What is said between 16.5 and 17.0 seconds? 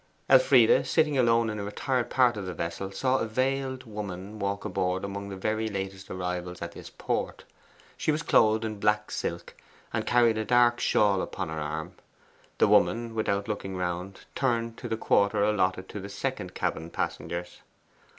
cabin